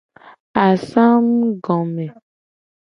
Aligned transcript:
Asangugome. 0.65 2.05